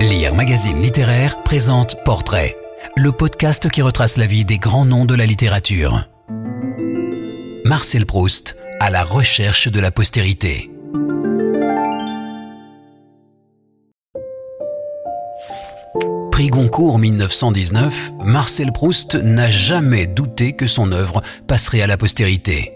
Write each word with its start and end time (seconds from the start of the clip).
Lire 0.00 0.34
Magazine 0.34 0.82
Littéraire 0.82 1.42
présente 1.42 2.04
Portrait, 2.04 2.54
le 2.96 3.12
podcast 3.12 3.70
qui 3.70 3.80
retrace 3.80 4.18
la 4.18 4.26
vie 4.26 4.44
des 4.44 4.58
grands 4.58 4.84
noms 4.84 5.06
de 5.06 5.14
la 5.14 5.24
littérature. 5.24 6.06
Marcel 7.64 8.04
Proust, 8.04 8.56
à 8.78 8.90
la 8.90 9.02
recherche 9.04 9.68
de 9.68 9.80
la 9.80 9.90
postérité. 9.90 10.70
Prix 16.30 16.48
Goncourt 16.48 16.98
1919, 16.98 18.12
Marcel 18.22 18.72
Proust 18.72 19.14
n'a 19.14 19.50
jamais 19.50 20.06
douté 20.06 20.52
que 20.52 20.66
son 20.66 20.92
œuvre 20.92 21.22
passerait 21.46 21.80
à 21.80 21.86
la 21.86 21.96
postérité. 21.96 22.72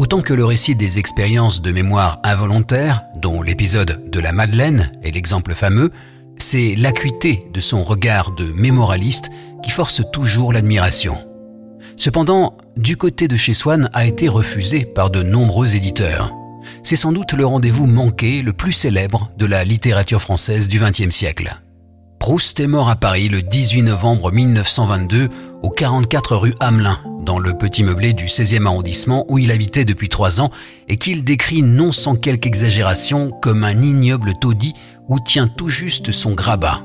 Autant 0.00 0.22
que 0.22 0.34
le 0.34 0.44
récit 0.44 0.74
des 0.74 0.98
expériences 0.98 1.62
de 1.62 1.70
mémoire 1.70 2.20
involontaire, 2.24 3.02
dont 3.16 3.42
l'épisode 3.42 4.10
de 4.10 4.20
la 4.20 4.32
Madeleine 4.32 4.92
est 5.02 5.12
l'exemple 5.12 5.54
fameux, 5.54 5.92
c'est 6.38 6.74
l'acuité 6.76 7.44
de 7.52 7.60
son 7.60 7.84
regard 7.84 8.32
de 8.32 8.52
mémoraliste 8.52 9.30
qui 9.62 9.70
force 9.70 10.02
toujours 10.12 10.52
l'admiration. 10.52 11.16
Cependant, 11.96 12.56
du 12.76 12.96
côté 12.96 13.28
de 13.28 13.36
chez 13.36 13.54
Swann 13.54 13.90
a 13.92 14.06
été 14.06 14.28
refusé 14.28 14.84
par 14.84 15.10
de 15.10 15.22
nombreux 15.22 15.74
éditeurs. 15.74 16.32
C'est 16.82 16.96
sans 16.96 17.12
doute 17.12 17.32
le 17.32 17.44
rendez-vous 17.46 17.86
manqué 17.86 18.42
le 18.42 18.52
plus 18.52 18.72
célèbre 18.72 19.30
de 19.36 19.46
la 19.46 19.64
littérature 19.64 20.20
française 20.20 20.68
du 20.68 20.78
XXe 20.78 21.10
siècle. 21.10 21.52
Proust 22.18 22.60
est 22.60 22.66
mort 22.66 22.88
à 22.88 22.96
Paris 22.96 23.28
le 23.28 23.42
18 23.42 23.82
novembre 23.82 24.32
1922 24.32 25.28
au 25.62 25.70
44 25.70 26.36
rue 26.36 26.54
Hamelin, 26.60 26.98
dans 27.24 27.38
le 27.38 27.56
petit 27.56 27.84
meublé 27.84 28.12
du 28.12 28.26
16e 28.26 28.66
arrondissement 28.66 29.24
où 29.28 29.38
il 29.38 29.50
habitait 29.50 29.84
depuis 29.84 30.08
trois 30.08 30.40
ans 30.40 30.50
et 30.88 30.96
qu'il 30.96 31.24
décrit 31.24 31.62
non 31.62 31.92
sans 31.92 32.16
quelque 32.16 32.46
exagération 32.46 33.30
comme 33.42 33.64
un 33.64 33.82
ignoble 33.82 34.34
taudis 34.40 34.74
où 35.08 35.18
tient 35.18 35.48
tout 35.48 35.68
juste 35.68 36.12
son 36.12 36.32
grabat. 36.32 36.82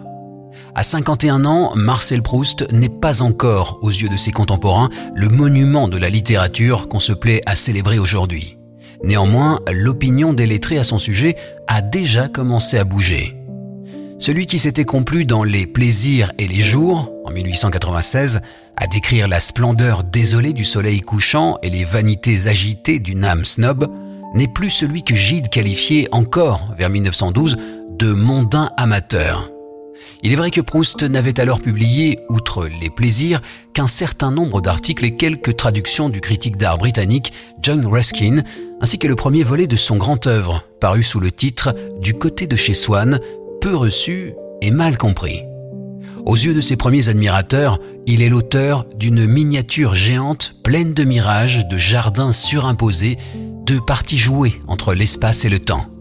À 0.75 0.81
51 0.81 1.45
ans, 1.45 1.71
Marcel 1.75 2.23
Proust 2.23 2.71
n'est 2.71 2.89
pas 2.89 3.21
encore, 3.21 3.77
aux 3.81 3.91
yeux 3.91 4.09
de 4.09 4.17
ses 4.17 4.31
contemporains, 4.31 4.89
le 5.13 5.29
monument 5.29 5.87
de 5.87 5.97
la 5.97 6.09
littérature 6.09 6.89
qu'on 6.89 6.99
se 6.99 7.13
plaît 7.13 7.41
à 7.45 7.55
célébrer 7.55 7.99
aujourd'hui. 7.99 8.57
Néanmoins, 9.03 9.59
l'opinion 9.71 10.33
des 10.33 10.47
lettrés 10.47 10.79
à 10.79 10.83
son 10.83 10.97
sujet 10.97 11.35
a 11.67 11.81
déjà 11.81 12.27
commencé 12.27 12.77
à 12.77 12.85
bouger. 12.85 13.37
Celui 14.17 14.45
qui 14.45 14.57
s'était 14.57 14.85
complu 14.85 15.25
dans 15.25 15.43
Les 15.43 15.67
plaisirs 15.67 16.31
et 16.39 16.47
les 16.47 16.61
jours, 16.61 17.11
en 17.25 17.31
1896, 17.31 18.41
à 18.77 18.87
décrire 18.87 19.27
la 19.27 19.41
splendeur 19.41 20.03
désolée 20.03 20.53
du 20.53 20.63
soleil 20.63 21.01
couchant 21.01 21.57
et 21.61 21.69
les 21.69 21.83
vanités 21.83 22.47
agitées 22.47 22.99
d'une 22.99 23.25
âme 23.25 23.45
snob, 23.45 23.87
n'est 24.33 24.47
plus 24.47 24.69
celui 24.69 25.03
que 25.03 25.13
Gide 25.13 25.49
qualifiait 25.49 26.07
encore, 26.11 26.73
vers 26.77 26.89
1912, 26.89 27.57
de 27.97 28.11
mondain 28.11 28.71
amateur. 28.77 29.49
Il 30.23 30.31
est 30.31 30.35
vrai 30.35 30.51
que 30.51 30.61
Proust 30.61 31.03
n'avait 31.03 31.39
alors 31.39 31.61
publié, 31.61 32.17
outre 32.29 32.67
les 32.81 32.89
plaisirs, 32.89 33.41
qu'un 33.73 33.87
certain 33.87 34.31
nombre 34.31 34.61
d'articles 34.61 35.05
et 35.05 35.15
quelques 35.15 35.55
traductions 35.57 36.09
du 36.09 36.21
critique 36.21 36.57
d'art 36.57 36.77
britannique 36.77 37.33
John 37.61 37.85
Ruskin, 37.85 38.43
ainsi 38.81 38.97
que 38.97 39.07
le 39.07 39.15
premier 39.15 39.43
volet 39.43 39.67
de 39.67 39.75
son 39.75 39.97
grand 39.97 40.27
œuvre, 40.27 40.63
paru 40.79 41.03
sous 41.03 41.19
le 41.19 41.31
titre 41.31 41.75
Du 42.01 42.13
côté 42.13 42.47
de 42.47 42.55
chez 42.55 42.73
Swann, 42.73 43.19
peu 43.61 43.75
reçu 43.75 44.33
et 44.61 44.71
mal 44.71 44.97
compris. 44.97 45.41
Aux 46.25 46.35
yeux 46.35 46.53
de 46.53 46.61
ses 46.61 46.77
premiers 46.77 47.09
admirateurs, 47.09 47.79
il 48.07 48.21
est 48.21 48.29
l'auteur 48.29 48.85
d'une 48.97 49.27
miniature 49.27 49.93
géante 49.93 50.55
pleine 50.63 50.93
de 50.93 51.03
mirages, 51.03 51.67
de 51.67 51.77
jardins 51.77 52.31
surimposés, 52.31 53.17
de 53.65 53.77
parties 53.79 54.17
jouées 54.17 54.61
entre 54.67 54.93
l'espace 54.93 55.45
et 55.45 55.49
le 55.49 55.59
temps. 55.59 55.92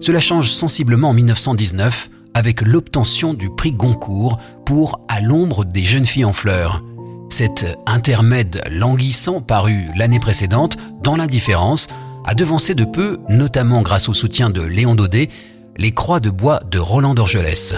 Cela 0.00 0.20
change 0.20 0.50
sensiblement 0.50 1.10
en 1.10 1.14
1919 1.14 2.10
avec 2.34 2.62
l'obtention 2.62 3.34
du 3.34 3.50
prix 3.50 3.72
Goncourt 3.72 4.38
pour 4.64 5.00
À 5.08 5.20
l'ombre 5.20 5.64
des 5.64 5.82
jeunes 5.82 6.06
filles 6.06 6.24
en 6.24 6.32
fleurs. 6.32 6.84
Cet 7.30 7.66
intermède 7.86 8.62
languissant 8.70 9.40
paru 9.40 9.86
l'année 9.96 10.20
précédente 10.20 10.76
dans 11.02 11.16
l'indifférence 11.16 11.88
a 12.24 12.34
devancé 12.34 12.74
de 12.74 12.84
peu, 12.84 13.18
notamment 13.28 13.82
grâce 13.82 14.08
au 14.08 14.14
soutien 14.14 14.50
de 14.50 14.62
Léon 14.62 14.94
Daudet, 14.94 15.28
les 15.76 15.92
croix 15.92 16.20
de 16.20 16.30
bois 16.30 16.60
de 16.70 16.78
Roland 16.78 17.14
d'Orgelès. 17.14 17.74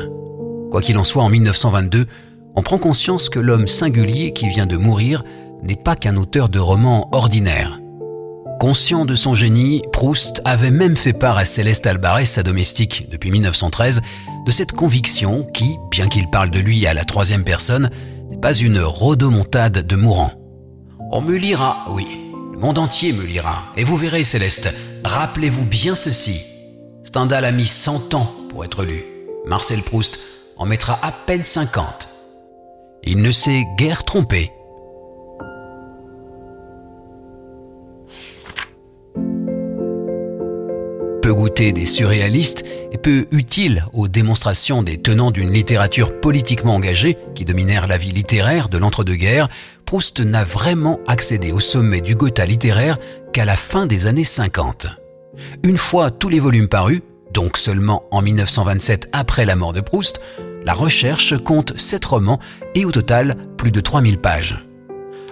Quoi 0.70 0.80
qu'il 0.80 0.98
en 0.98 1.04
soit, 1.04 1.22
en 1.22 1.28
1922, 1.28 2.06
on 2.56 2.62
prend 2.62 2.78
conscience 2.78 3.28
que 3.28 3.38
l'homme 3.38 3.66
singulier 3.66 4.32
qui 4.32 4.48
vient 4.48 4.66
de 4.66 4.76
mourir 4.76 5.24
n'est 5.62 5.76
pas 5.76 5.96
qu'un 5.96 6.16
auteur 6.16 6.48
de 6.48 6.58
romans 6.58 7.08
ordinaires. 7.12 7.79
Conscient 8.60 9.06
de 9.06 9.14
son 9.14 9.34
génie, 9.34 9.80
Proust 9.90 10.42
avait 10.44 10.70
même 10.70 10.94
fait 10.94 11.14
part 11.14 11.38
à 11.38 11.46
Céleste 11.46 11.86
Albarès, 11.86 12.28
sa 12.28 12.42
domestique, 12.42 13.08
depuis 13.10 13.30
1913, 13.30 14.02
de 14.44 14.52
cette 14.52 14.72
conviction 14.72 15.44
qui, 15.54 15.78
bien 15.90 16.08
qu'il 16.08 16.28
parle 16.28 16.50
de 16.50 16.58
lui 16.58 16.86
à 16.86 16.92
la 16.92 17.06
troisième 17.06 17.42
personne, 17.42 17.90
n'est 18.28 18.36
pas 18.36 18.52
une 18.52 18.78
rodomontade 18.78 19.86
de 19.86 19.96
mourant. 19.96 20.32
On 21.10 21.22
me 21.22 21.36
lira, 21.36 21.86
oui, 21.88 22.06
le 22.52 22.58
monde 22.58 22.78
entier 22.78 23.14
me 23.14 23.24
lira, 23.24 23.64
et 23.78 23.84
vous 23.84 23.96
verrez, 23.96 24.24
Céleste, 24.24 24.74
rappelez-vous 25.04 25.64
bien 25.64 25.94
ceci. 25.94 26.42
Stendhal 27.02 27.46
a 27.46 27.52
mis 27.52 27.66
100 27.66 28.12
ans 28.12 28.30
pour 28.50 28.62
être 28.66 28.84
lu. 28.84 29.02
Marcel 29.46 29.80
Proust 29.80 30.18
en 30.58 30.66
mettra 30.66 30.98
à 31.00 31.12
peine 31.12 31.44
50. 31.44 32.08
Il 33.04 33.22
ne 33.22 33.32
s'est 33.32 33.64
guère 33.78 34.04
trompé. 34.04 34.52
Peu 41.30 41.34
goûté 41.36 41.72
des 41.72 41.86
surréalistes 41.86 42.64
et 42.90 42.98
peu 42.98 43.28
utile 43.30 43.84
aux 43.92 44.08
démonstrations 44.08 44.82
des 44.82 45.00
tenants 45.00 45.30
d'une 45.30 45.52
littérature 45.52 46.18
politiquement 46.20 46.74
engagée 46.74 47.16
qui 47.36 47.44
dominèrent 47.44 47.86
la 47.86 47.98
vie 47.98 48.10
littéraire 48.10 48.68
de 48.68 48.78
l'entre-deux-guerres, 48.78 49.48
Proust 49.84 50.20
n'a 50.22 50.42
vraiment 50.42 50.98
accédé 51.06 51.52
au 51.52 51.60
sommet 51.60 52.00
du 52.00 52.16
Gotha 52.16 52.46
littéraire 52.46 52.98
qu'à 53.32 53.44
la 53.44 53.54
fin 53.54 53.86
des 53.86 54.06
années 54.06 54.24
50. 54.24 54.88
Une 55.62 55.78
fois 55.78 56.10
tous 56.10 56.30
les 56.30 56.40
volumes 56.40 56.68
parus, 56.68 57.00
donc 57.32 57.58
seulement 57.58 58.02
en 58.10 58.22
1927 58.22 59.10
après 59.12 59.44
la 59.44 59.54
mort 59.54 59.72
de 59.72 59.80
Proust, 59.80 60.20
la 60.64 60.74
recherche 60.74 61.38
compte 61.44 61.78
7 61.78 62.04
romans 62.06 62.40
et 62.74 62.84
au 62.84 62.90
total 62.90 63.36
plus 63.56 63.70
de 63.70 63.80
3000 63.80 64.18
pages. 64.18 64.69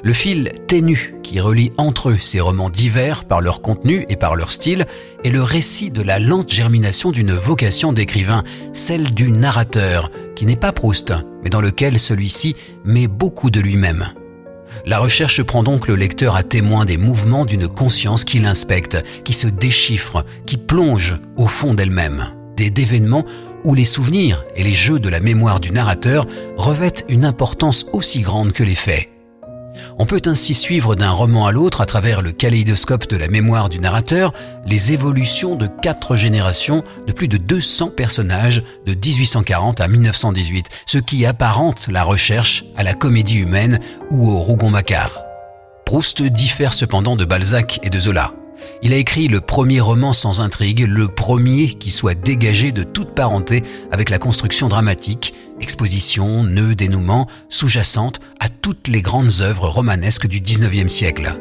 Le 0.04 0.12
fil 0.12 0.53
ténu 0.69 1.16
qui 1.22 1.41
relie 1.41 1.72
entre 1.76 2.10
eux 2.10 2.16
ces 2.19 2.41
romans 2.41 2.70
divers 2.70 3.25
par 3.25 3.41
leur 3.41 3.62
contenu 3.62 4.06
et 4.09 4.16
par 4.16 4.36
leur 4.36 4.53
style 4.53 4.86
est 5.25 5.31
le 5.31 5.42
récit 5.42 5.91
de 5.91 6.03
la 6.03 6.19
lente 6.20 6.53
germination 6.53 7.10
d'une 7.10 7.32
vocation 7.32 7.92
d'écrivain, 7.92 8.44
celle 8.72 9.12
du 9.12 9.31
narrateur, 9.31 10.10
qui 10.36 10.47
n'est 10.47 10.56
pas 10.56 10.72
Proust, 10.72 11.12
mais 11.42 11.50
dans 11.50 11.60
lequel 11.60 11.98
celui-ci 11.98 12.54
met 12.84 13.09
beaucoup 13.09 13.50
de 13.50 13.60
lui-même. 13.60 14.06
La 14.86 15.00
recherche 15.00 15.42
prend 15.42 15.62
donc 15.62 15.88
le 15.88 15.97
lecteur 15.97 16.36
à 16.36 16.44
témoin 16.44 16.84
des 16.84 16.97
mouvements 16.97 17.44
d'une 17.44 17.69
conscience 17.69 18.25
qui 18.25 18.38
l'inspecte, 18.38 19.03
qui 19.25 19.32
se 19.32 19.48
déchiffre, 19.48 20.25
qui 20.47 20.56
plonge 20.56 21.19
au 21.36 21.48
fond 21.48 21.75
d'elle-même. 21.75 22.25
Des 22.56 22.70
d'événements 22.70 23.25
où 23.65 23.75
les 23.75 23.84
souvenirs 23.84 24.44
et 24.54 24.62
les 24.62 24.72
jeux 24.72 24.98
de 24.98 25.09
la 25.09 25.20
mémoire 25.20 25.59
du 25.59 25.72
narrateur 25.72 26.26
revêtent 26.56 27.04
une 27.09 27.25
importance 27.25 27.86
aussi 27.92 28.20
grande 28.20 28.53
que 28.53 28.62
les 28.62 28.75
faits. 28.75 29.09
On 29.99 30.06
peut 30.06 30.22
ainsi 30.27 30.55
suivre 30.55 30.94
d'un 30.94 31.11
roman 31.11 31.47
à 31.47 31.53
l'autre 31.53 31.81
à 31.81 31.87
travers 31.87 32.22
le 32.22 32.33
kaléidoscope 32.33 33.09
de 33.09 33.16
la 33.16 33.28
mémoire 33.28 33.69
du 33.69 33.78
narrateur 33.78 34.33
les 34.66 34.93
évolutions 34.93 35.56
de 35.56 35.66
quatre 35.66 36.16
générations 36.16 36.84
de 37.06 37.12
plus 37.12 37.28
de 37.28 37.37
200 37.37 37.91
personnages 37.91 38.62
de 38.87 38.93
1840 38.94 39.81
à 39.81 39.89
1918, 39.89 40.66
ce 40.87 40.99
qui 40.99 41.27
apparente 41.27 41.89
la 41.89 42.03
recherche 42.03 42.65
à 42.77 42.83
la 42.83 42.94
comédie 42.94 43.39
humaine 43.39 43.81
ou 44.11 44.31
au 44.31 44.39
Rougon-Macquart. 44.39 45.25
Proust 45.84 46.22
diffère 46.22 46.75
cependant 46.75 47.16
de 47.16 47.25
Balzac 47.25 47.81
et 47.83 47.91
de 47.91 47.99
Zola. 47.99 48.33
Il 48.83 48.93
a 48.93 48.97
écrit 48.97 49.28
le 49.28 49.41
premier 49.41 49.81
roman 49.81 50.12
sans 50.12 50.41
intrigue, 50.41 50.87
le 50.89 51.09
premier 51.09 51.69
qui 51.69 51.91
soit 51.91 52.15
dégagé 52.15 52.72
de 52.72 52.83
toute 52.83 53.15
parenté 53.15 53.62
avec 53.91 54.10
la 54.10 54.19
construction 54.19 54.69
dramatique, 54.69 55.34
exposition, 55.60 56.45
nœud, 56.45 56.75
dénouement, 56.75 57.27
sous-jacente 57.49 58.21
à 58.41 58.49
toutes 58.49 58.89
les 58.89 59.03
grandes 59.03 59.41
œuvres 59.41 59.69
romanesques 59.69 60.27
du 60.27 60.41
XIXe 60.41 60.93
siècle. 60.93 61.34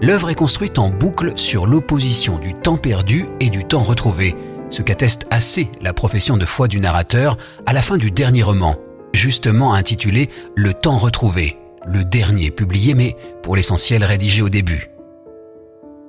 L'œuvre 0.00 0.30
est 0.30 0.34
construite 0.34 0.78
en 0.78 0.90
boucle 0.90 1.32
sur 1.36 1.66
l'opposition 1.66 2.38
du 2.38 2.54
temps 2.54 2.76
perdu 2.76 3.26
et 3.40 3.50
du 3.50 3.64
temps 3.64 3.82
retrouvé, 3.82 4.36
ce 4.70 4.82
qu'atteste 4.82 5.26
assez 5.30 5.68
la 5.80 5.92
profession 5.92 6.36
de 6.36 6.46
foi 6.46 6.68
du 6.68 6.78
narrateur 6.78 7.36
à 7.66 7.72
la 7.72 7.82
fin 7.82 7.96
du 7.96 8.10
dernier 8.10 8.42
roman, 8.42 8.76
justement 9.12 9.74
intitulé 9.74 10.28
Le 10.54 10.74
temps 10.74 10.98
retrouvé, 10.98 11.56
le 11.86 12.04
dernier 12.04 12.50
publié 12.50 12.94
mais 12.94 13.16
pour 13.42 13.56
l'essentiel 13.56 14.04
rédigé 14.04 14.42
au 14.42 14.48
début. 14.48 14.90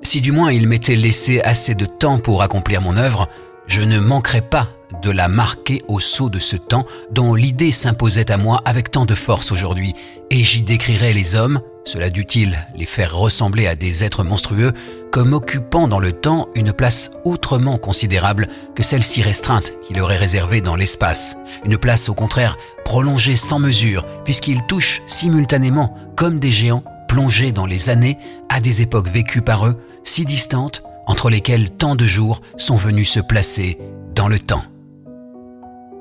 Si 0.02 0.22
du 0.22 0.32
moins 0.32 0.52
il 0.52 0.68
m'était 0.68 0.96
laissé 0.96 1.42
assez 1.42 1.76
de 1.76 1.86
temps 1.86 2.20
pour 2.20 2.42
accomplir 2.42 2.82
mon 2.82 2.96
œuvre, 2.96 3.28
je 3.70 3.82
ne 3.82 4.00
manquerais 4.00 4.42
pas 4.42 4.68
de 5.04 5.12
la 5.12 5.28
marquer 5.28 5.84
au 5.88 6.00
sceau 6.00 6.30
de 6.30 6.40
ce 6.40 6.56
temps 6.56 6.86
dont 7.12 7.36
l'idée 7.36 7.72
s'imposait 7.72 8.32
à 8.32 8.38
moi 8.38 8.62
avec 8.66 8.90
tant 8.90 9.06
de 9.06 9.14
force 9.14 9.52
aujourd'hui, 9.52 9.94
et 10.32 10.44
j'y 10.44 10.64
décrirais 10.64 11.14
les 11.14 11.36
hommes, 11.36 11.62
cela 11.86 12.10
dut-il 12.10 12.58
les 12.76 12.88
faire 12.88 13.16
ressembler 13.16 13.68
à 13.68 13.76
des 13.76 14.04
êtres 14.04 14.24
monstrueux, 14.24 14.74
comme 15.12 15.34
occupant 15.34 15.88
dans 15.88 16.00
le 16.00 16.12
temps 16.12 16.50
une 16.56 16.74
place 16.74 17.12
autrement 17.26 17.78
considérable 17.78 18.48
que 18.76 18.84
celle 18.84 19.04
si 19.04 19.22
restreinte 19.22 19.74
qu'il 19.84 20.02
aurait 20.02 20.18
réservée 20.18 20.62
dans 20.62 20.76
l'espace, 20.76 21.38
une 21.64 21.78
place 21.78 22.10
au 22.10 22.16
contraire 22.16 22.58
prolongée 22.84 23.36
sans 23.36 23.60
mesure, 23.60 24.04
puisqu'ils 24.26 24.66
touchent 24.68 25.04
simultanément, 25.06 25.96
comme 26.16 26.40
des 26.40 26.52
géants, 26.52 26.84
plongés 27.08 27.52
dans 27.52 27.68
les 27.68 27.92
années, 27.92 28.18
à 28.50 28.62
des 28.62 28.82
époques 28.82 29.10
vécues 29.10 29.44
par 29.44 29.68
eux, 29.68 29.80
si 30.04 30.26
distantes, 30.26 30.84
entre 31.10 31.30
lesquelles 31.32 31.72
tant 31.72 31.96
de 31.96 32.06
jours 32.06 32.42
sont 32.56 32.78
venus 32.78 33.10
se 33.10 33.20
placer 33.20 33.78
dans 34.16 34.28
le 34.28 34.40
temps. 34.40 34.64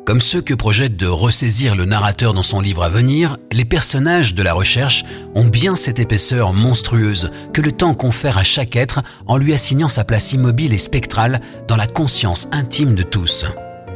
Comme 0.04 0.20
ceux 0.20 0.42
que 0.42 0.54
projette 0.54 0.96
de 0.96 1.06
ressaisir 1.06 1.74
le 1.74 1.86
narrateur 1.86 2.34
dans 2.34 2.42
son 2.42 2.60
livre 2.60 2.82
à 2.82 2.90
venir, 2.90 3.36
les 3.50 3.64
personnages 3.64 4.34
de 4.34 4.42
la 4.42 4.52
recherche 4.52 5.04
ont 5.34 5.44
bien 5.44 5.76
cette 5.76 5.98
épaisseur 5.98 6.52
monstrueuse 6.52 7.30
que 7.52 7.60
le 7.60 7.72
temps 7.72 7.94
confère 7.94 8.38
à 8.38 8.44
chaque 8.44 8.76
être 8.76 9.02
en 9.26 9.38
lui 9.38 9.52
assignant 9.52 9.88
sa 9.88 10.04
place 10.04 10.32
immobile 10.32 10.72
et 10.72 10.78
spectrale 10.78 11.40
dans 11.66 11.76
la 11.76 11.86
conscience 11.86 12.48
intime 12.52 12.94
de 12.94 13.02
tous. 13.02 13.46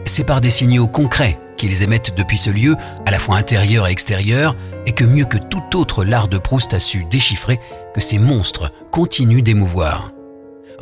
C'est 0.05 0.27
par 0.27 0.41
des 0.41 0.51
signaux 0.51 0.87
concrets 0.87 1.39
qu'ils 1.59 1.83
émettent 1.83 2.15
depuis 2.17 2.39
ce 2.39 2.51
lieu, 2.51 2.75
à 3.07 3.11
la 3.11 3.19
fois 3.19 3.37
intérieur 3.37 3.87
et 3.87 3.93
extérieur, 3.93 4.57
et 4.87 4.93
que 4.93 5.05
mieux 5.05 5.27
que 5.27 5.39
tout 5.39 5.79
autre 5.79 6.05
l'art 6.05 6.29
de 6.29 6.39
Proust 6.39 6.75
a 6.75 6.81
su 6.81 7.05
déchiffrer 7.05 7.61
que 7.95 8.01
ces 8.01 8.19
monstres 8.19 8.73
continuent 8.91 9.43
d'émouvoir. 9.43 10.11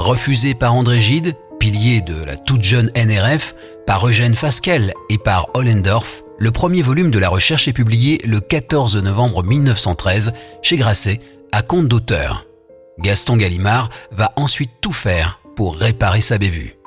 Refusés 0.01 0.55
par 0.55 0.75
André 0.75 0.99
Gide, 0.99 1.37
pilier 1.59 2.01
de 2.01 2.25
la 2.25 2.35
toute 2.35 2.63
jeune 2.63 2.91
NRF, 2.97 3.55
par 3.87 4.09
Eugène 4.09 4.35
Fasquelle 4.35 4.95
et 5.11 5.19
par 5.19 5.51
Ollendorf, 5.53 6.23
le 6.39 6.51
premier 6.51 6.81
volume 6.81 7.11
de 7.11 7.19
la 7.19 7.29
recherche 7.29 7.69
est 7.69 7.75
publié 7.75 8.19
le 8.25 8.41
14 8.41 8.97
novembre 8.97 9.45
1913 9.45 10.33
chez 10.63 10.79
Grasset 10.79 11.21
à 11.53 11.61
compte 11.61 11.87
d'auteur. 11.87 12.47
Gaston 12.99 13.37
Gallimard 13.37 13.91
va 14.11 14.33
ensuite 14.37 14.71
tout 14.81 14.91
faire 14.91 15.39
pour 15.55 15.77
réparer 15.77 16.23
sa 16.23 16.39
bévue. 16.39 16.79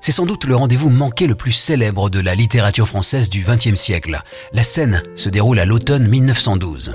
C'est 0.00 0.12
sans 0.12 0.24
doute 0.24 0.44
le 0.44 0.54
rendez-vous 0.54 0.90
manqué 0.90 1.26
le 1.26 1.34
plus 1.34 1.50
célèbre 1.50 2.08
de 2.08 2.20
la 2.20 2.36
littérature 2.36 2.86
française 2.86 3.30
du 3.30 3.40
XXe 3.40 3.74
siècle. 3.74 4.20
La 4.52 4.62
scène 4.62 5.02
se 5.16 5.28
déroule 5.28 5.58
à 5.58 5.64
l'automne 5.64 6.06
1912. 6.06 6.94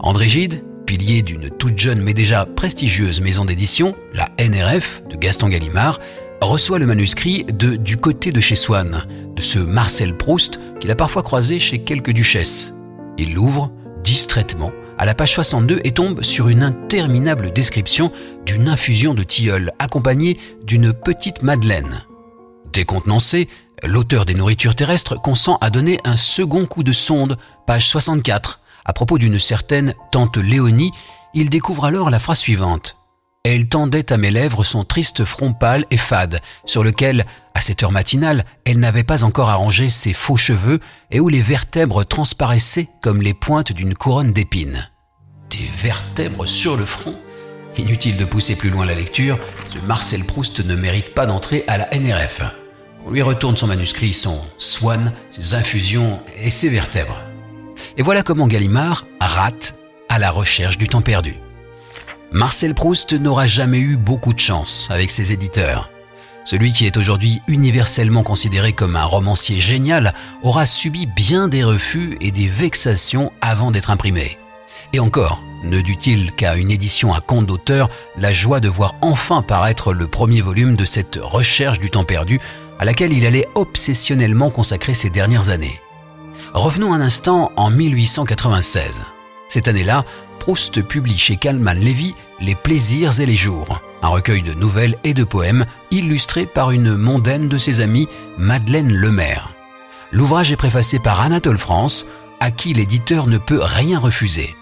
André 0.00 0.26
Gide, 0.26 0.64
pilier 0.86 1.22
d'une 1.22 1.50
toute 1.50 1.78
jeune 1.78 2.00
mais 2.00 2.14
déjà 2.14 2.46
prestigieuse 2.46 3.20
maison 3.20 3.44
d'édition, 3.44 3.94
la 4.14 4.30
NRF 4.38 5.02
de 5.10 5.16
Gaston 5.16 5.48
Gallimard, 5.48 6.00
reçoit 6.40 6.78
le 6.78 6.86
manuscrit 6.86 7.44
de 7.44 7.76
Du 7.76 7.96
côté 7.96 8.30
de 8.30 8.40
chez 8.40 8.54
Swann, 8.54 9.04
de 9.34 9.42
ce 9.42 9.58
Marcel 9.58 10.16
Proust 10.16 10.60
qu'il 10.80 10.90
a 10.90 10.94
parfois 10.94 11.24
croisé 11.24 11.58
chez 11.58 11.80
quelques 11.80 12.12
duchesses. 12.12 12.72
Il 13.18 13.34
l'ouvre 13.34 13.72
distraitement 14.04 14.70
à 14.96 15.04
la 15.04 15.14
page 15.14 15.34
62 15.34 15.80
et 15.82 15.90
tombe 15.90 16.22
sur 16.22 16.48
une 16.48 16.62
interminable 16.62 17.52
description 17.52 18.12
d'une 18.46 18.68
infusion 18.68 19.12
de 19.12 19.24
tilleul 19.24 19.72
accompagnée 19.78 20.38
d'une 20.64 20.92
petite 20.92 21.42
madeleine. 21.42 22.04
Décontenancé, 22.72 23.48
l'auteur 23.82 24.24
des 24.24 24.34
nourritures 24.34 24.76
terrestres 24.76 25.20
consent 25.20 25.58
à 25.60 25.70
donner 25.70 25.98
un 26.04 26.16
second 26.16 26.66
coup 26.66 26.84
de 26.84 26.92
sonde, 26.92 27.36
page 27.66 27.88
64. 27.88 28.60
À 28.86 28.94
propos 28.94 29.18
d'une 29.18 29.38
certaine 29.38 29.94
tante 30.10 30.38
Léonie, 30.38 30.92
il 31.34 31.50
découvre 31.50 31.84
alors 31.84 32.08
la 32.08 32.18
phrase 32.18 32.38
suivante 32.38 32.96
elle 33.48 33.68
tendait 33.68 34.12
à 34.12 34.16
mes 34.16 34.32
lèvres 34.32 34.64
son 34.64 34.84
triste 34.84 35.24
front 35.24 35.52
pâle 35.52 35.84
et 35.92 35.96
fade, 35.96 36.40
sur 36.64 36.82
lequel, 36.82 37.24
à 37.54 37.60
cette 37.60 37.84
heure 37.84 37.92
matinale, 37.92 38.44
elle 38.64 38.80
n'avait 38.80 39.04
pas 39.04 39.22
encore 39.22 39.50
arrangé 39.50 39.88
ses 39.88 40.12
faux 40.12 40.36
cheveux 40.36 40.80
et 41.12 41.20
où 41.20 41.28
les 41.28 41.42
vertèbres 41.42 42.04
transparaissaient 42.04 42.88
comme 43.02 43.22
les 43.22 43.34
pointes 43.34 43.72
d'une 43.72 43.94
couronne 43.94 44.32
d'épines. 44.32 44.90
Des 45.50 45.70
vertèbres 45.72 46.48
sur 46.48 46.76
le 46.76 46.84
front? 46.84 47.14
Inutile 47.78 48.16
de 48.16 48.24
pousser 48.24 48.56
plus 48.56 48.70
loin 48.70 48.84
la 48.84 48.94
lecture, 48.96 49.38
ce 49.68 49.78
Marcel 49.86 50.24
Proust 50.24 50.64
ne 50.64 50.74
mérite 50.74 51.14
pas 51.14 51.26
d'entrer 51.26 51.62
à 51.68 51.78
la 51.78 51.88
NRF. 51.96 52.42
On 53.06 53.12
lui 53.12 53.22
retourne 53.22 53.56
son 53.56 53.68
manuscrit, 53.68 54.12
son 54.12 54.40
swan, 54.58 55.12
ses 55.30 55.54
infusions 55.54 56.18
et 56.40 56.50
ses 56.50 56.68
vertèbres. 56.68 57.22
Et 57.96 58.02
voilà 58.02 58.22
comment 58.22 58.46
Gallimard 58.46 59.06
rate 59.20 59.76
à 60.08 60.18
la 60.18 60.30
recherche 60.30 60.78
du 60.78 60.88
temps 60.88 61.02
perdu. 61.02 61.34
Marcel 62.32 62.74
Proust 62.74 63.12
n'aura 63.12 63.46
jamais 63.46 63.78
eu 63.78 63.96
beaucoup 63.96 64.34
de 64.34 64.38
chance 64.38 64.88
avec 64.90 65.10
ses 65.10 65.32
éditeurs. 65.32 65.90
Celui 66.44 66.72
qui 66.72 66.86
est 66.86 66.96
aujourd'hui 66.96 67.40
universellement 67.48 68.22
considéré 68.22 68.72
comme 68.72 68.94
un 68.94 69.04
romancier 69.04 69.58
génial 69.58 70.14
aura 70.42 70.64
subi 70.64 71.06
bien 71.06 71.48
des 71.48 71.64
refus 71.64 72.16
et 72.20 72.30
des 72.30 72.46
vexations 72.46 73.32
avant 73.40 73.72
d'être 73.72 73.90
imprimé. 73.90 74.38
Et 74.92 75.00
encore, 75.00 75.42
ne 75.64 75.80
dut-il 75.80 76.32
qu'à 76.32 76.54
une 76.54 76.70
édition 76.70 77.12
à 77.12 77.20
compte 77.20 77.46
d'auteur 77.46 77.88
la 78.16 78.32
joie 78.32 78.60
de 78.60 78.68
voir 78.68 78.94
enfin 79.00 79.42
paraître 79.42 79.92
le 79.92 80.06
premier 80.06 80.40
volume 80.40 80.76
de 80.76 80.84
cette 80.84 81.18
recherche 81.20 81.80
du 81.80 81.90
temps 81.90 82.04
perdu 82.04 82.40
à 82.78 82.84
laquelle 82.84 83.12
il 83.12 83.26
allait 83.26 83.48
obsessionnellement 83.56 84.50
consacrer 84.50 84.94
ses 84.94 85.10
dernières 85.10 85.48
années. 85.48 85.80
Revenons 86.54 86.92
un 86.92 87.00
instant 87.00 87.52
en 87.56 87.70
1896. 87.70 89.04
Cette 89.48 89.68
année-là, 89.68 90.04
Proust 90.38 90.82
publie 90.82 91.18
chez 91.18 91.36
Kalman 91.36 91.78
Levy 91.78 92.14
Les 92.40 92.54
plaisirs 92.54 93.20
et 93.20 93.26
les 93.26 93.36
jours, 93.36 93.80
un 94.02 94.08
recueil 94.08 94.42
de 94.42 94.52
nouvelles 94.52 94.96
et 95.04 95.14
de 95.14 95.24
poèmes 95.24 95.66
illustré 95.90 96.46
par 96.46 96.70
une 96.70 96.96
mondaine 96.96 97.48
de 97.48 97.58
ses 97.58 97.80
amis, 97.80 98.08
Madeleine 98.38 98.92
Lemaire. 98.92 99.50
L'ouvrage 100.12 100.52
est 100.52 100.56
préfacé 100.56 100.98
par 100.98 101.20
Anatole 101.20 101.58
France, 101.58 102.06
à 102.40 102.50
qui 102.50 102.72
l'éditeur 102.74 103.26
ne 103.26 103.38
peut 103.38 103.60
rien 103.60 103.98
refuser. 103.98 104.54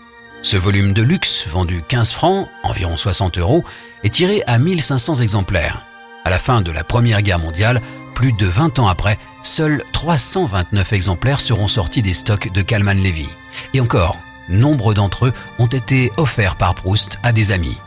Ce 0.42 0.56
volume 0.56 0.92
de 0.92 1.02
luxe, 1.02 1.46
vendu 1.48 1.82
15 1.87 2.12
francs, 2.12 2.48
environ 2.62 2.96
60 2.96 3.38
euros, 3.38 3.64
est 4.02 4.12
tiré 4.12 4.42
à 4.46 4.58
1500 4.58 5.16
exemplaires. 5.16 5.84
À 6.25 6.30
la 6.30 6.38
fin 6.38 6.62
de 6.62 6.70
la 6.70 6.84
Première 6.84 7.22
Guerre 7.22 7.38
mondiale, 7.38 7.82
plus 8.14 8.32
de 8.32 8.46
20 8.46 8.78
ans 8.78 8.88
après, 8.88 9.19
seuls 9.43 9.84
329 9.93 10.93
exemplaires 10.93 11.40
seront 11.40 11.66
sortis 11.66 12.02
des 12.02 12.12
stocks 12.12 12.52
de 12.52 12.62
Kalman 12.62 13.02
Levy. 13.02 13.28
Et 13.75 13.81
encore, 13.81 14.19
nombre 14.49 14.94
d'entre 14.94 15.26
eux 15.26 15.32
ont 15.58 15.66
été 15.66 16.12
offerts 16.16 16.56
par 16.56 16.75
Proust 16.75 17.19
à 17.22 17.32
des 17.32 17.52
amis. 17.52 17.78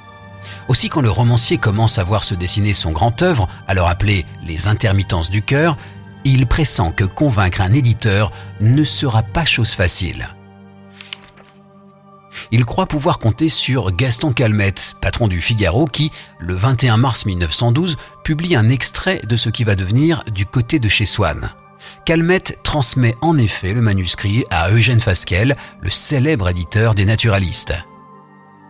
Aussi 0.67 0.89
quand 0.89 1.01
le 1.01 1.09
romancier 1.09 1.57
commence 1.57 1.97
à 1.97 2.03
voir 2.03 2.23
se 2.23 2.35
dessiner 2.35 2.73
son 2.73 2.91
grand 2.91 3.21
œuvre, 3.21 3.47
alors 3.67 3.87
appelé 3.87 4.25
Les 4.45 4.67
intermittences 4.67 5.29
du 5.29 5.41
cœur, 5.41 5.77
il 6.23 6.45
pressent 6.45 6.91
que 6.95 7.05
convaincre 7.05 7.61
un 7.61 7.71
éditeur 7.71 8.31
ne 8.59 8.83
sera 8.83 9.23
pas 9.23 9.45
chose 9.45 9.71
facile. 9.71 10.27
Il 12.51 12.65
croit 12.65 12.85
pouvoir 12.85 13.19
compter 13.19 13.49
sur 13.49 13.91
Gaston 13.91 14.31
Calmette, 14.31 14.95
patron 15.01 15.27
du 15.27 15.41
Figaro, 15.41 15.85
qui, 15.85 16.11
le 16.39 16.53
21 16.53 16.97
mars 16.97 17.25
1912, 17.25 17.97
publie 18.23 18.55
un 18.55 18.69
extrait 18.69 19.21
de 19.27 19.35
ce 19.35 19.49
qui 19.49 19.63
va 19.63 19.75
devenir 19.75 20.23
Du 20.33 20.45
côté 20.45 20.79
de 20.79 20.87
chez 20.87 21.05
Swann. 21.05 21.49
Calmette 22.05 22.59
transmet 22.63 23.15
en 23.21 23.37
effet 23.37 23.73
le 23.73 23.81
manuscrit 23.81 24.45
à 24.49 24.71
Eugène 24.71 24.99
Fasquelle, 24.99 25.55
le 25.81 25.89
célèbre 25.89 26.49
éditeur 26.49 26.93
des 26.93 27.05
naturalistes. 27.05 27.73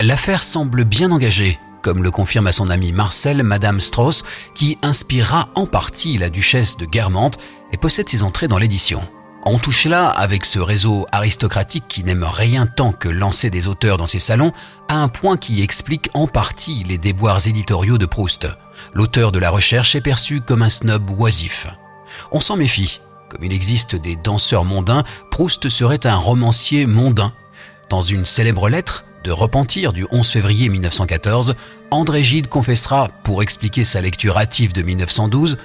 L'affaire 0.01 0.43
semble 0.43 0.83
bien 0.83 1.11
engagée, 1.11 1.59
comme 1.81 2.03
le 2.03 2.11
confirme 2.11 2.47
à 2.47 2.51
son 2.51 2.69
ami 2.69 2.91
Marcel 2.91 3.43
Madame 3.43 3.79
Strauss, 3.79 4.23
qui 4.53 4.77
inspirera 4.81 5.49
en 5.55 5.65
partie 5.65 6.17
la 6.17 6.29
duchesse 6.29 6.77
de 6.77 6.85
Guermantes 6.85 7.39
et 7.71 7.77
possède 7.77 8.09
ses 8.09 8.23
entrées 8.23 8.47
dans 8.47 8.57
l'édition. 8.57 9.01
On 9.49 9.59
touche 9.59 9.85
là, 9.85 10.09
avec 10.09 10.43
ce 10.43 10.59
réseau 10.59 11.05
aristocratique 11.13 11.85
qui 11.87 12.03
n'aime 12.03 12.25
rien 12.25 12.65
tant 12.65 12.91
que 12.91 13.07
lancer 13.07 13.49
des 13.49 13.69
auteurs 13.69 13.97
dans 13.97 14.05
ses 14.05 14.19
salons, 14.19 14.51
à 14.89 14.95
un 14.95 15.07
point 15.07 15.37
qui 15.37 15.61
explique 15.61 16.09
en 16.13 16.27
partie 16.27 16.83
les 16.83 16.97
déboires 16.97 17.47
éditoriaux 17.47 17.97
de 17.97 18.05
Proust. 18.05 18.49
L'auteur 18.93 19.31
de 19.31 19.39
la 19.39 19.49
recherche 19.49 19.95
est 19.95 20.01
perçu 20.01 20.41
comme 20.41 20.63
un 20.63 20.69
snob 20.69 21.09
oisif. 21.17 21.67
On 22.33 22.41
s'en 22.41 22.57
méfie, 22.57 22.99
comme 23.29 23.45
il 23.45 23.53
existe 23.53 23.95
des 23.95 24.17
danseurs 24.17 24.65
mondains, 24.65 25.05
Proust 25.31 25.69
serait 25.69 26.05
un 26.05 26.17
romancier 26.17 26.85
mondain. 26.85 27.31
Dans 27.89 28.01
une 28.01 28.25
célèbre 28.25 28.67
lettre 28.67 29.05
de 29.23 29.31
repentir 29.31 29.93
du 29.93 30.05
11 30.11 30.29
février 30.29 30.67
1914, 30.67 31.55
André 31.89 32.21
Gide 32.21 32.47
confessera, 32.47 33.07
pour 33.23 33.41
expliquer 33.41 33.85
sa 33.85 34.01
lecture 34.01 34.37
hâtive 34.37 34.73
de 34.73 34.81
1912, 34.81 35.57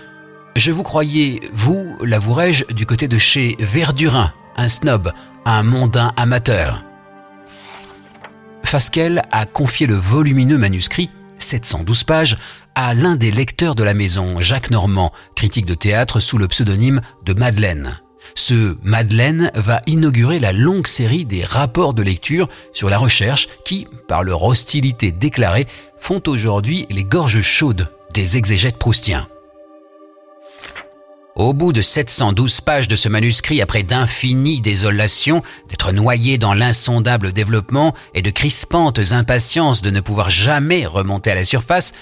Je 0.57 0.71
vous 0.71 0.83
croyais, 0.83 1.41
vous, 1.53 1.97
l'avouerai-je, 2.03 2.65
du 2.75 2.85
côté 2.85 3.09
de 3.09 3.17
chez 3.17 3.57
Verdurin, 3.59 4.33
un 4.57 4.69
snob, 4.69 5.11
un 5.47 5.63
mondain 5.63 6.13
amateur. 6.17 6.85
Fasquelle 8.63 9.23
a 9.33 9.47
confié 9.47 9.87
le 9.87 9.95
volumineux 9.95 10.59
manuscrit, 10.59 11.09
712 11.39 12.05
pages, 12.05 12.37
à 12.75 12.95
l'un 12.95 13.17
des 13.17 13.31
lecteurs 13.31 13.75
de 13.75 13.83
la 13.83 13.95
maison, 13.95 14.41
Jacques 14.41 14.71
Normand, 14.71 15.13
critique 15.37 15.67
de 15.67 15.75
théâtre 15.75 16.21
sous 16.21 16.37
le 16.37 16.49
pseudonyme 16.49 17.01
de 17.25 17.33
Madeleine. 17.33 18.01
Ce 18.35 18.77
Madeleine 18.83 19.51
va 19.55 19.81
inaugurer 19.87 20.39
la 20.39 20.53
longue 20.53 20.87
série 20.87 21.25
des 21.25 21.45
rapports 21.45 21.95
de 21.95 22.03
lecture 22.03 22.49
sur 22.73 22.91
la 22.91 22.99
recherche 22.99 23.49
qui, 23.65 23.87
par 24.07 24.23
leur 24.23 24.43
hostilité 24.43 25.13
déclarée, 25.13 25.67
font 25.99 26.23
aujourd'hui 26.27 26.87
les 26.91 27.05
gorges 27.05 27.41
chaudes 27.41 27.89
des 28.15 28.37
exégètes 28.37 28.79
proustiens. 28.79 29.27
Au 31.35 31.55
bout 31.55 31.73
de 31.73 31.81
712 31.81 32.61
pages 32.61 32.89
de 32.89 32.97
ce 32.97 33.09
manuscrit, 33.09 33.63
après 33.63 33.83
d'infinies 33.83 34.61
désolations, 34.61 35.43
d'être 35.71 35.93
noyé 35.93 36.37
dans 36.37 36.53
l'insondable 36.53 37.33
développement 37.33 37.95
et 38.15 38.21
de 38.21 38.31
crispantes 38.31 39.01
impatiences 39.13 39.81
de 39.81 39.91
ne 39.91 40.01
pouvoir 40.01 40.29
jamais 40.29 40.85
remonter 40.85 41.31
à 41.31 41.35
la 41.35 41.47
surface, 41.47 41.95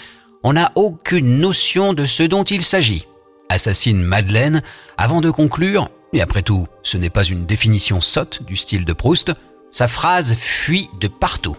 on 0.43 0.55
n'a 0.55 0.73
aucune 0.75 1.39
notion 1.39 1.93
de 1.93 2.07
ce 2.07 2.25
dont 2.25 2.43
il 2.43 2.65
s'agit. 2.65 3.07
Assassine 3.49 4.03
Madeleine, 4.03 4.63
avant 4.99 5.21
de 5.21 5.31
conclure, 5.31 5.91
et 6.13 6.21
après 6.21 6.43
tout, 6.43 6.67
ce 6.83 6.97
n'est 6.97 7.11
pas 7.11 7.25
une 7.25 7.47
définition 7.47 8.01
sotte 8.01 8.43
du 8.43 8.57
style 8.57 8.85
de 8.85 8.93
Proust, 8.93 9.33
sa 9.71 9.87
phrase 9.87 10.35
fuit 10.35 10.91
de 11.01 11.07
partout. 11.07 11.57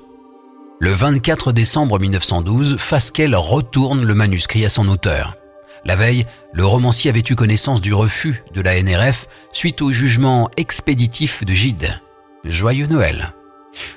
Le 0.79 0.91
24 0.91 1.53
décembre 1.53 1.99
1912, 1.99 2.75
Fasquelle 2.77 3.35
retourne 3.35 4.03
le 4.03 4.13
manuscrit 4.13 4.65
à 4.65 4.69
son 4.69 4.89
auteur. 4.89 5.37
La 5.83 5.95
veille, 5.95 6.25
le 6.53 6.65
romancier 6.65 7.09
avait 7.09 7.23
eu 7.27 7.35
connaissance 7.35 7.81
du 7.81 7.93
refus 7.93 8.43
de 8.53 8.61
la 8.61 8.81
NRF 8.81 9.27
suite 9.51 9.81
au 9.81 9.91
jugement 9.91 10.49
expéditif 10.57 11.43
de 11.43 11.53
Gide. 11.53 11.99
Joyeux 12.45 12.87
Noël. 12.87 13.33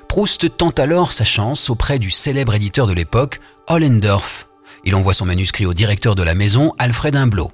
Proust 0.07 0.57
tente 0.57 0.79
alors 0.79 1.11
sa 1.11 1.23
chance 1.23 1.69
auprès 1.69 1.99
du 1.99 2.09
célèbre 2.09 2.55
éditeur 2.55 2.87
de 2.87 2.93
l'époque, 2.93 3.39
Hollendorf. 3.67 4.47
Il 4.83 4.95
envoie 4.95 5.13
son 5.13 5.25
manuscrit 5.25 5.65
au 5.65 5.73
directeur 5.73 6.15
de 6.15 6.23
la 6.23 6.35
maison, 6.35 6.73
Alfred 6.77 7.15
Imblot. 7.15 7.51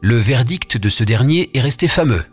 Le 0.00 0.16
verdict 0.16 0.76
de 0.76 0.88
ce 0.88 1.04
dernier 1.04 1.50
est 1.54 1.60
resté 1.60 1.88
fameux. 1.88 2.24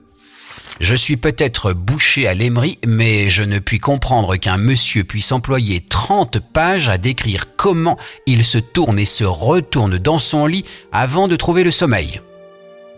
Je 0.79 0.93
suis 0.93 1.17
peut-être 1.17 1.73
bouché 1.73 2.27
à 2.27 2.35
l'émery, 2.35 2.77
mais 2.85 3.29
je 3.29 3.41
ne 3.41 3.57
puis 3.57 3.79
comprendre 3.79 4.35
qu'un 4.35 4.57
monsieur 4.57 5.03
puisse 5.03 5.31
employer 5.31 5.81
30 5.81 6.39
pages 6.39 6.87
à 6.87 6.97
décrire 6.97 7.55
comment 7.55 7.97
il 8.27 8.45
se 8.45 8.59
tourne 8.59 8.99
et 8.99 9.05
se 9.05 9.23
retourne 9.23 9.97
dans 9.97 10.19
son 10.19 10.45
lit 10.45 10.65
avant 10.91 11.27
de 11.27 11.35
trouver 11.35 11.63
le 11.63 11.71
sommeil. 11.71 12.21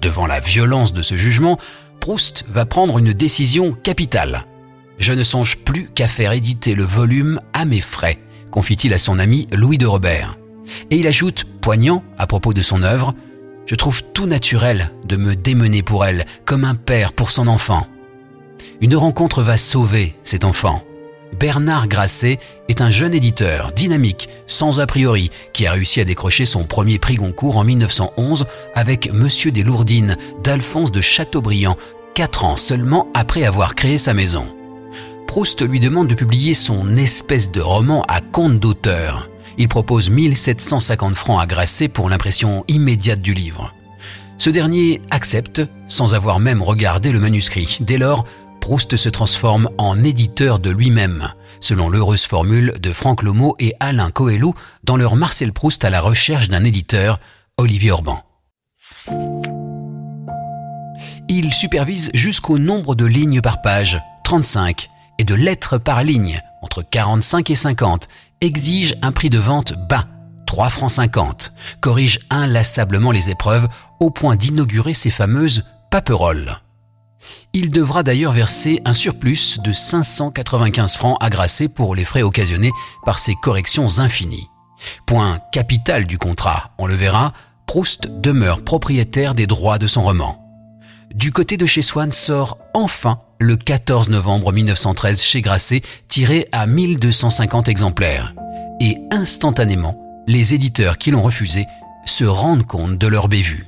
Devant 0.01 0.27
la 0.27 0.41
violence 0.41 0.93
de 0.93 1.01
ce 1.01 1.15
jugement, 1.15 1.57
Proust 2.01 2.45
va 2.49 2.65
prendre 2.65 2.97
une 2.97 3.13
décision 3.13 3.71
capitale. 3.71 4.45
Je 4.97 5.13
ne 5.13 5.23
songe 5.23 5.57
plus 5.57 5.89
qu'à 5.93 6.07
faire 6.07 6.33
éditer 6.33 6.75
le 6.75 6.83
volume 6.83 7.39
à 7.53 7.63
mes 7.63 7.81
frais, 7.81 8.19
confie-t-il 8.51 8.93
à 8.93 8.97
son 8.97 9.19
ami 9.19 9.47
Louis 9.53 9.77
de 9.77 9.85
Robert. 9.85 10.37
Et 10.91 10.97
il 10.97 11.07
ajoute, 11.07 11.45
poignant 11.61 12.03
à 12.17 12.27
propos 12.27 12.53
de 12.53 12.61
son 12.61 12.83
œuvre, 12.83 13.15
je 13.69 13.75
trouve 13.75 14.01
tout 14.13 14.25
naturel 14.25 14.89
de 15.05 15.15
me 15.15 15.35
démener 15.35 15.83
pour 15.83 16.03
elle, 16.03 16.25
comme 16.43 16.63
un 16.63 16.73
père 16.73 17.13
pour 17.13 17.29
son 17.29 17.47
enfant. 17.47 17.85
Une 18.81 18.95
rencontre 18.95 19.43
va 19.43 19.57
sauver 19.57 20.15
cet 20.23 20.43
enfant. 20.43 20.81
Bernard 21.39 21.87
Grasset 21.87 22.39
est 22.67 22.81
un 22.81 22.89
jeune 22.89 23.13
éditeur, 23.13 23.71
dynamique, 23.73 24.27
sans 24.47 24.79
a 24.79 24.87
priori, 24.87 25.29
qui 25.53 25.67
a 25.67 25.71
réussi 25.71 26.01
à 26.01 26.03
décrocher 26.03 26.47
son 26.47 26.63
premier 26.63 26.97
prix 26.97 27.17
Goncourt 27.17 27.57
en 27.57 27.63
1911 27.63 28.47
avec 28.73 29.13
Monsieur 29.13 29.51
des 29.51 29.61
Lourdines 29.61 30.17
d'Alphonse 30.43 30.91
de 30.91 31.01
Chateaubriand, 31.01 31.77
quatre 32.15 32.45
ans 32.45 32.55
seulement 32.55 33.07
après 33.13 33.43
avoir 33.43 33.75
créé 33.75 33.99
sa 33.99 34.15
maison. 34.15 34.47
Proust 35.27 35.61
lui 35.61 35.79
demande 35.79 36.07
de 36.07 36.15
publier 36.15 36.55
son 36.55 36.95
espèce 36.95 37.51
de 37.51 37.61
roman 37.61 38.01
à 38.07 38.19
compte 38.19 38.59
d'auteur. 38.59 39.28
Il 39.59 39.67
propose 39.67 40.09
1750 40.09 41.15
francs 41.15 41.41
à 41.41 41.45
Grasset 41.45 41.89
pour 41.89 42.09
l'impression 42.09 42.63
immédiate 42.69 43.21
du 43.21 43.33
livre. 43.33 43.75
Ce 44.37 44.49
dernier 44.49 45.01
accepte 45.11 45.61
sans 45.89 46.13
avoir 46.13 46.39
même 46.39 46.61
regardé 46.61 47.11
le 47.11 47.19
manuscrit. 47.19 47.77
Dès 47.81 47.97
lors, 47.97 48.23
Proust 48.61 48.95
se 48.95 49.09
transforme 49.09 49.69
en 49.77 50.01
éditeur 50.01 50.59
de 50.59 50.69
lui-même, 50.69 51.27
selon 51.59 51.89
l'heureuse 51.89 52.25
formule 52.25 52.73
de 52.79 52.93
Franck 52.93 53.21
Lomo 53.21 53.57
et 53.59 53.73
Alain 53.81 54.11
Coelho 54.11 54.53
dans 54.85 54.95
leur 54.95 55.17
Marcel 55.17 55.51
Proust 55.51 55.83
à 55.83 55.89
la 55.89 55.99
recherche 55.99 56.47
d'un 56.47 56.63
éditeur, 56.63 57.19
Olivier 57.57 57.91
Orban. 57.91 58.23
Il 61.27 61.53
supervise 61.53 62.11
jusqu'au 62.13 62.59
nombre 62.59 62.95
de 62.95 63.05
lignes 63.05 63.41
par 63.41 63.61
page, 63.61 63.99
35, 64.23 64.89
et 65.19 65.25
de 65.25 65.35
lettres 65.35 65.77
par 65.77 66.05
ligne, 66.05 66.41
entre 66.61 66.81
45 66.81 67.49
et 67.49 67.55
50, 67.55 68.07
exige 68.41 68.95
un 69.01 69.11
prix 69.11 69.29
de 69.29 69.37
vente 69.37 69.73
bas, 69.89 70.05
3 70.45 70.69
francs 70.69 70.91
50, 70.91 71.53
corrige 71.81 72.19
inlassablement 72.29 73.11
les 73.11 73.29
épreuves 73.29 73.67
au 73.99 74.09
point 74.09 74.35
d'inaugurer 74.35 74.93
ces 74.93 75.11
fameuses 75.11 75.65
paperolles. 75.91 76.59
Il 77.53 77.69
devra 77.71 78.03
d'ailleurs 78.03 78.31
verser 78.31 78.81
un 78.85 78.93
surplus 78.93 79.59
de 79.63 79.73
595 79.73 80.95
francs 80.95 81.17
à 81.19 81.29
pour 81.75 81.95
les 81.95 82.05
frais 82.05 82.21
occasionnés 82.21 82.71
par 83.05 83.19
ces 83.19 83.35
corrections 83.35 83.99
infinies. 83.99 84.47
Point 85.05 85.39
capital 85.51 86.05
du 86.05 86.17
contrat, 86.17 86.71
on 86.77 86.87
le 86.87 86.95
verra, 86.95 87.33
Proust 87.65 88.07
demeure 88.21 88.63
propriétaire 88.63 89.35
des 89.35 89.45
droits 89.45 89.77
de 89.77 89.85
son 89.85 90.01
roman. 90.01 90.48
Du 91.15 91.31
côté 91.31 91.57
de 91.57 91.65
chez 91.65 91.81
Swann 91.81 92.11
sort 92.11 92.59
enfin 92.73 93.19
le 93.39 93.55
14 93.55 94.09
novembre 94.09 94.53
1913 94.53 95.23
chez 95.23 95.41
Grasset, 95.41 95.81
tiré 96.07 96.47
à 96.51 96.67
1250 96.67 97.67
exemplaires. 97.67 98.35
Et 98.79 98.97
instantanément, 99.09 99.97
les 100.27 100.53
éditeurs 100.53 100.99
qui 100.99 101.09
l'ont 101.09 101.23
refusé 101.23 101.65
se 102.05 102.25
rendent 102.25 102.65
compte 102.65 102.97
de 102.97 103.07
leur 103.07 103.27
bévue. 103.27 103.67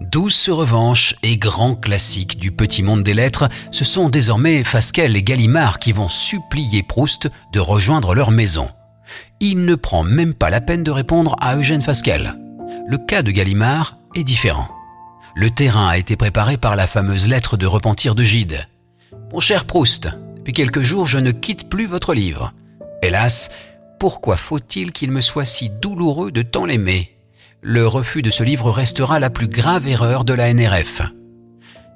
Douce 0.00 0.48
revanche 0.48 1.14
et 1.22 1.36
grand 1.36 1.74
classique 1.74 2.38
du 2.38 2.52
petit 2.52 2.82
monde 2.82 3.02
des 3.02 3.12
lettres, 3.12 3.50
ce 3.70 3.84
sont 3.84 4.08
désormais 4.08 4.64
Fasquelle 4.64 5.16
et 5.16 5.22
Gallimard 5.22 5.78
qui 5.78 5.92
vont 5.92 6.08
supplier 6.08 6.82
Proust 6.82 7.30
de 7.52 7.60
rejoindre 7.60 8.14
leur 8.14 8.30
maison. 8.30 8.70
Il 9.40 9.66
ne 9.66 9.74
prend 9.74 10.04
même 10.04 10.32
pas 10.32 10.48
la 10.48 10.62
peine 10.62 10.84
de 10.84 10.90
répondre 10.90 11.36
à 11.38 11.56
Eugène 11.56 11.82
Fasquelle. 11.82 12.34
Le 12.86 12.96
cas 12.96 13.22
de 13.22 13.30
Gallimard 13.30 13.98
est 14.14 14.24
différent. 14.24 14.68
Le 15.34 15.50
terrain 15.50 15.88
a 15.88 15.98
été 15.98 16.16
préparé 16.16 16.56
par 16.56 16.76
la 16.76 16.86
fameuse 16.86 17.28
lettre 17.28 17.56
de 17.56 17.66
repentir 17.66 18.14
de 18.14 18.22
Gide. 18.22 18.66
Mon 19.32 19.40
cher 19.40 19.64
Proust, 19.64 20.08
depuis 20.36 20.52
quelques 20.52 20.82
jours 20.82 21.06
je 21.06 21.18
ne 21.18 21.30
quitte 21.30 21.68
plus 21.68 21.86
votre 21.86 22.14
livre. 22.14 22.52
Hélas, 23.02 23.50
pourquoi 23.98 24.36
faut-il 24.36 24.92
qu'il 24.92 25.12
me 25.12 25.20
soit 25.20 25.44
si 25.44 25.70
douloureux 25.70 26.32
de 26.32 26.42
tant 26.42 26.64
l'aimer? 26.64 27.16
Le 27.62 27.86
refus 27.86 28.22
de 28.22 28.30
ce 28.30 28.42
livre 28.42 28.70
restera 28.70 29.20
la 29.20 29.30
plus 29.30 29.48
grave 29.48 29.86
erreur 29.86 30.24
de 30.24 30.32
la 30.32 30.52
NRF. 30.52 31.02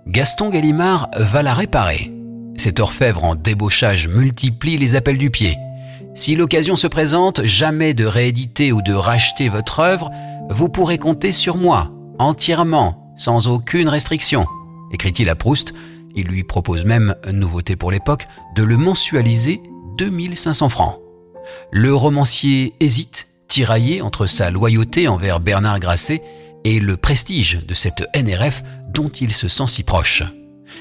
Gaston 0.07 0.51
Gallimard 0.51 1.09
va 1.17 1.43
la 1.43 1.55
réparer. 1.55 2.13
Cet 2.57 2.79
orfèvre 2.79 3.25
en 3.25 3.35
débauchage 3.35 4.07
multiplie 4.07 4.77
les 4.77 4.95
appels 4.95 5.19
du 5.19 5.31
pied. 5.31 5.57
Si 6.15 6.37
l'occasion 6.37 6.77
se 6.77 6.87
présente, 6.87 7.43
jamais 7.45 7.95
de 7.95 8.05
rééditer 8.05 8.71
ou 8.71 8.83
de 8.83 8.93
racheter 8.93 9.49
votre 9.49 9.81
œuvre, 9.81 10.11
vous 10.51 10.69
pourrez 10.69 10.99
compter 10.99 11.33
sur 11.33 11.57
moi, 11.57 11.91
entièrement, 12.19 13.04
sans 13.17 13.49
aucune 13.49 13.89
restriction, 13.89 14.47
écrit-il 14.93 15.29
à 15.29 15.37
Proust. 15.37 15.75
Il 16.17 16.27
lui 16.27 16.45
propose 16.45 16.85
même, 16.85 17.15
nouveauté 17.33 17.77
pour 17.77 17.91
l'époque, 17.91 18.27
de 18.55 18.63
le 18.63 18.77
mensualiser 18.77 19.61
2500 19.99 20.69
francs. 20.69 21.01
Le 21.73 21.95
romancier 21.95 22.75
hésite, 22.81 23.29
tiraillé 23.49 24.01
entre 24.01 24.27
sa 24.27 24.51
loyauté 24.51 25.09
envers 25.09 25.41
Bernard 25.41 25.81
Grasset 25.81 26.23
et 26.65 26.81
le 26.81 26.97
prestige 26.97 27.65
de 27.67 27.75
cette 27.75 28.05
NRF 28.17 28.63
dont 28.89 29.09
il 29.09 29.33
se 29.33 29.49
sent 29.49 29.67
si 29.67 29.83
proche. 29.83 30.23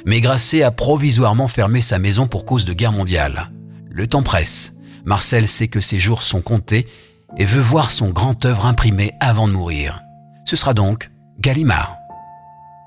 Mais 0.05 0.21
Grasset 0.21 0.63
a 0.63 0.71
provisoirement 0.71 1.47
fermé 1.47 1.81
sa 1.81 1.99
maison 1.99 2.27
pour 2.27 2.45
cause 2.45 2.65
de 2.65 2.73
guerre 2.73 2.91
mondiale. 2.91 3.51
Le 3.89 4.07
temps 4.07 4.23
presse. 4.23 4.77
Marcel 5.05 5.47
sait 5.47 5.67
que 5.67 5.81
ses 5.81 5.99
jours 5.99 6.23
sont 6.23 6.41
comptés 6.41 6.87
et 7.37 7.45
veut 7.45 7.61
voir 7.61 7.91
son 7.91 8.09
grand 8.09 8.45
œuvre 8.45 8.65
imprimé 8.65 9.11
avant 9.19 9.47
de 9.47 9.53
mourir. 9.53 10.01
Ce 10.45 10.55
sera 10.55 10.73
donc 10.73 11.11
Gallimard. 11.39 12.02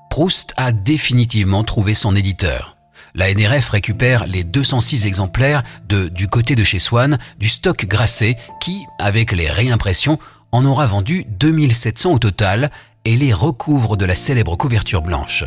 Proust 0.09 0.53
a 0.57 0.71
définitivement 0.71 1.63
trouvé 1.63 1.93
son 1.93 2.15
éditeur. 2.15 2.77
La 3.13 3.33
NRF 3.33 3.69
récupère 3.69 4.27
les 4.27 4.43
206 4.43 5.05
exemplaires 5.05 5.63
de 5.87 6.07
Du 6.07 6.27
côté 6.27 6.55
de 6.55 6.63
chez 6.63 6.79
Swann 6.79 7.17
du 7.39 7.49
stock 7.49 7.85
Grasset 7.85 8.35
qui, 8.59 8.85
avec 8.99 9.31
les 9.31 9.49
réimpressions, 9.49 10.19
en 10.51 10.65
aura 10.65 10.87
vendu 10.87 11.25
2700 11.39 12.13
au 12.13 12.19
total 12.19 12.71
et 13.05 13.15
les 13.15 13.33
recouvre 13.33 13.97
de 13.97 14.05
la 14.05 14.15
célèbre 14.15 14.55
couverture 14.55 15.01
blanche. 15.01 15.43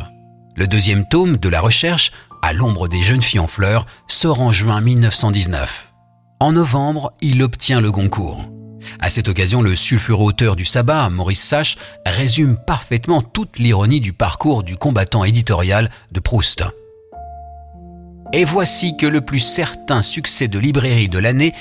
Le 0.56 0.66
deuxième 0.66 1.06
tome 1.08 1.36
de 1.36 1.48
la 1.48 1.60
recherche, 1.60 2.12
À 2.42 2.54
l'ombre 2.54 2.88
des 2.88 3.02
jeunes 3.02 3.22
filles 3.22 3.40
en 3.40 3.46
fleurs, 3.46 3.84
sort 4.08 4.40
en 4.40 4.50
juin 4.50 4.80
1919. 4.80 5.92
En 6.40 6.52
novembre, 6.52 7.12
il 7.20 7.42
obtient 7.42 7.80
le 7.80 7.92
Goncourt. 7.92 8.59
À 8.98 9.10
cette 9.10 9.28
occasion, 9.28 9.62
le 9.62 9.74
sulfureux 9.74 10.26
auteur 10.26 10.56
du 10.56 10.64
sabbat, 10.64 11.10
Maurice 11.10 11.42
Sache, 11.42 11.76
résume 12.06 12.56
parfaitement 12.56 13.22
toute 13.22 13.58
l'ironie 13.58 14.00
du 14.00 14.12
parcours 14.12 14.62
du 14.62 14.76
combattant 14.76 15.24
éditorial 15.24 15.90
de 16.12 16.20
Proust. 16.20 16.64
Et 18.32 18.44
voici 18.44 18.96
que 18.96 19.06
le 19.06 19.20
plus 19.20 19.40
certain 19.40 20.02
succès 20.02 20.46
de 20.46 20.58
librairie 20.58 21.08
de 21.08 21.18
l'année 21.18 21.52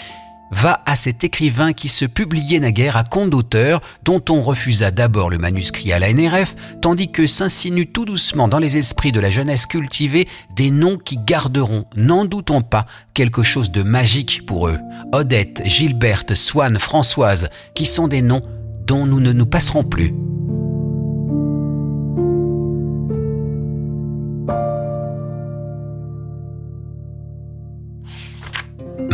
va 0.51 0.82
à 0.86 0.96
cet 0.96 1.24
écrivain 1.24 1.74
qui 1.74 1.88
se 1.88 2.06
publiait 2.06 2.60
naguère 2.60 2.98
à 2.98 3.03
compte 3.03 3.29
d'auteur, 3.29 3.82
dont 4.03 4.24
on 4.29 4.41
refusa 4.41 4.91
d'abord 4.91 5.29
le 5.29 5.38
manuscrit 5.38 5.94
à 5.94 6.00
la 6.00 6.12
NRF, 6.12 6.56
tandis 6.82 7.12
que 7.12 7.27
s'insinuent 7.27 7.91
tout 7.91 8.06
doucement 8.06 8.48
dans 8.48 8.60
les 8.60 8.77
esprits 8.77 9.12
de 9.12 9.20
la 9.20 9.29
jeunesse 9.29 9.65
cultivée 9.65 10.27
des 10.56 10.72
noms 10.72 10.98
qui 10.98 11.18
garderont, 11.18 11.86
n'en 11.96 12.25
doutons 12.25 12.62
pas, 12.62 12.86
quelque 13.13 13.44
chose 13.44 13.72
de 13.72 13.84
magique 13.84 14.46
pour 14.46 14.68
eux. 14.68 14.79
Odette, 15.12 15.62
Gilberte, 15.65 16.34
Swann, 16.34 16.79
Françoise, 16.79 17.50
qui 17.75 17.86
sont 17.86 18.08
des 18.08 18.22
noms 18.22 18.44
dont 18.86 19.06
nous 19.06 19.20
ne 19.20 19.32
nous 19.32 19.46
passerons 19.46 19.84
plus. 19.84 20.13